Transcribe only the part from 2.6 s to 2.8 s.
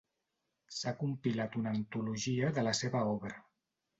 la